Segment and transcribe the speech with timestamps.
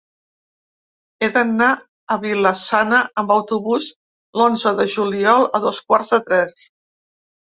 [1.19, 1.67] He d'anar
[2.13, 3.91] a Vila-sana amb autobús
[4.41, 6.65] l'onze de juliol a dos quarts de tres.